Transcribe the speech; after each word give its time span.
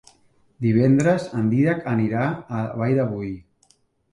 Divendres 0.65 1.27
en 1.41 1.51
Dídac 1.51 1.85
anirà 1.93 2.25
a 2.31 2.63
la 2.65 2.81
Vall 2.81 2.99
de 3.03 3.07
Boí. 3.13 3.31